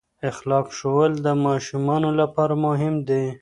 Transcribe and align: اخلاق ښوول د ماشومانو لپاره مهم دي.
اخلاق 0.29 0.65
ښوول 0.77 1.13
د 1.25 1.27
ماشومانو 1.45 2.09
لپاره 2.19 2.53
مهم 2.65 2.95
دي. 3.07 3.25